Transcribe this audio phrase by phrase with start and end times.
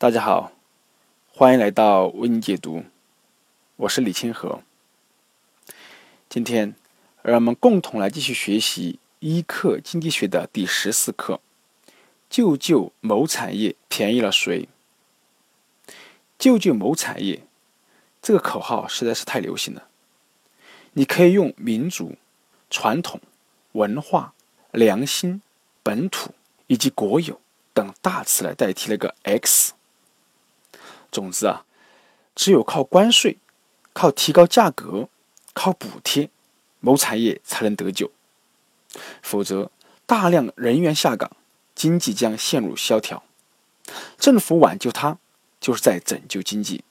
[0.00, 0.52] 大家好，
[1.32, 2.84] 欢迎来到为你解读，
[3.74, 4.62] 我是李清河。
[6.28, 6.76] 今天，
[7.20, 11.40] 让我们共同来继续学习一课经济学的第十四课：
[12.30, 14.68] 救救某产业，便宜了谁？
[16.38, 17.42] 救救某产业，
[18.22, 19.88] 这个口号实在是太流行了。
[20.92, 22.14] 你可以用民族、
[22.70, 23.20] 传统、
[23.72, 24.32] 文化、
[24.70, 25.42] 良心、
[25.82, 26.36] 本土
[26.68, 27.40] 以及国有
[27.74, 29.74] 等大词来代替那个 X。
[31.10, 31.64] 总之啊，
[32.34, 33.38] 只有靠关税、
[33.92, 35.08] 靠提高价格、
[35.52, 36.30] 靠补贴，
[36.80, 38.10] 某产业才能得救。
[39.22, 39.70] 否则，
[40.06, 41.30] 大量人员下岗，
[41.74, 43.22] 经济将陷入萧条。
[44.18, 45.18] 政府挽救它，
[45.60, 46.84] 就是在拯救经济。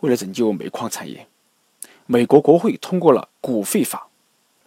[0.00, 1.26] 为了拯救煤矿产业，
[2.06, 4.08] 美国国会通过了股费法，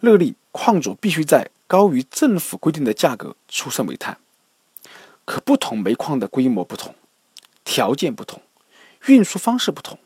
[0.00, 4.18] 勒令矿主必须在高于政府规定的价格出售煤炭。
[5.24, 6.94] 可不同煤矿的规模不同。
[7.78, 8.42] 条件不同，
[9.06, 10.00] 运输方式不同，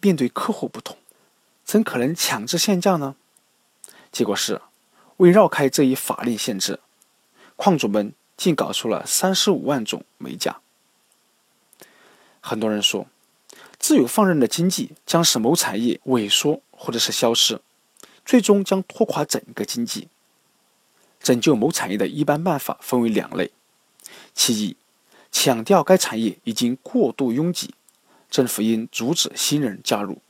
[0.00, 0.96] 面对客户不同，
[1.62, 3.14] 怎可能强制限价呢？
[4.10, 4.62] 结果是，
[5.18, 6.80] 为绕开这一法令限制，
[7.56, 10.62] 矿主们竟搞出了三十五万种煤价。
[12.40, 13.06] 很多人说，
[13.78, 17.60] 自由放任的经济将使某产业萎缩或者是消失，
[18.24, 20.08] 最终将拖垮整个经济。
[21.20, 23.50] 拯救某产业的一般办法分为两类，
[24.32, 24.76] 其一。
[25.34, 27.74] 强调该产业已经过度拥挤，
[28.30, 30.22] 政府应阻止新人加入。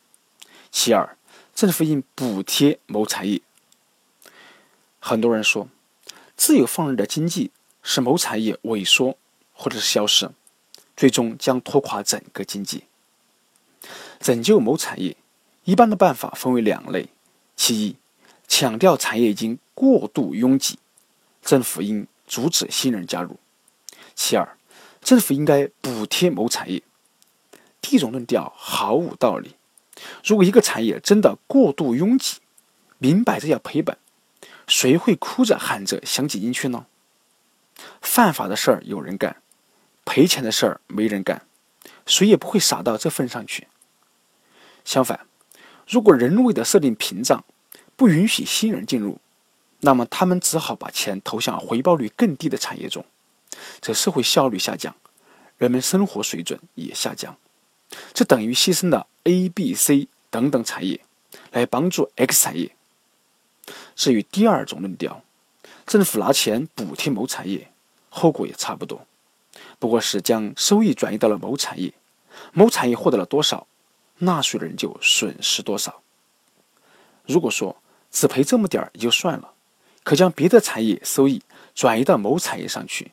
[0.73, 1.19] 其二，
[1.55, 3.43] 政府应补贴某产业。
[4.99, 5.69] 很多人说，
[6.39, 7.51] 自由放任的经济
[7.83, 9.19] 使某产业萎缩
[9.53, 10.31] 或者是消失，
[10.97, 12.85] 最终将拖垮整个经济。
[14.19, 15.15] 拯救某产业，
[15.65, 17.11] 一般的办法分为两类：
[17.55, 17.97] 其一，
[18.49, 20.79] 强调产业已经过度拥挤，
[21.43, 23.35] 政府应阻止新人加入；
[24.15, 24.57] 其二。
[25.05, 26.83] 政府应该补贴某产业，
[27.83, 29.55] 第一种论调毫无道理。
[30.25, 32.39] 如果一个产业真的过度拥挤，
[32.97, 33.99] 明摆着要赔本，
[34.67, 36.87] 谁会哭着喊着想挤进去呢？
[38.01, 39.43] 犯法的事儿有人干，
[40.07, 41.43] 赔钱的事儿没人干，
[42.07, 43.69] 谁也不会傻到这份上去。
[44.87, 45.27] 相反，
[45.87, 47.45] 如果人为的设定屏障，
[47.95, 49.19] 不允许新人进入，
[49.81, 53.05] 那么他们只好把钱投向回报率更低的产业中。
[53.81, 54.95] 则社会效率下降，
[55.59, 57.37] 人们生活水准也下降，
[58.13, 61.01] 这等于牺牲了 A、B、C 等等产业
[61.53, 62.75] 来帮助 X 产业。
[63.95, 65.23] 至于第二种论调，
[65.87, 67.71] 政府拿钱补贴某产业，
[68.09, 69.07] 后果也差不多，
[69.79, 71.95] 不过是将收益转移到了某产业，
[72.53, 73.67] 某产业获得了多少，
[74.19, 76.03] 纳税人就损失多少。
[77.27, 77.77] 如果说
[78.11, 79.53] 只赔这么点儿也就算了，
[80.03, 81.43] 可将别的产业收益
[81.75, 83.13] 转移到某产业上去。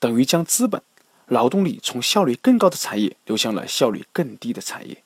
[0.00, 0.82] 等于将资本、
[1.26, 5.04] 劳动力从效率更高的产业流向了效率更低的产业，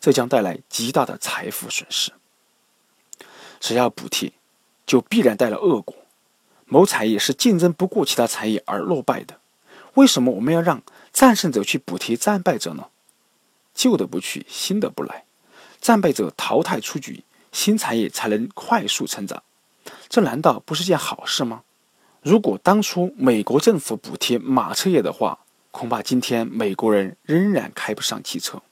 [0.00, 2.12] 这将带来极大的财富损失。
[3.60, 4.32] 只要补贴，
[4.84, 5.96] 就必然带来恶果。
[6.66, 9.38] 某产业是竞争不过其他产业而落败的，
[9.94, 12.88] 为什么我们要让战胜者去补贴战败者呢？
[13.74, 15.24] 旧的不去，新的不来，
[15.80, 19.42] 战败者淘汰出局，新产业才能快速成长，
[20.08, 21.62] 这难道不是件好事吗？
[22.24, 25.40] 如果当初美国政府补贴马车业的话，
[25.70, 28.62] 恐怕今天美国人仍然开不上汽车。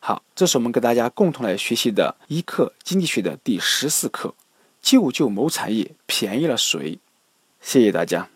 [0.00, 4.34] 好，这是我们跟大家共同来学习的一课经济学的第十四课：
[4.80, 6.98] 救救某产业，便宜了谁？
[7.60, 8.31] 谢谢大家。